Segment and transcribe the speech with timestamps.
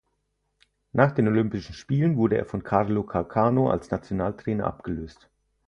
[0.93, 5.29] Nach den Olympischen Spielen wurde er von Carlo Carcano als Nationaltrainer abgelöst.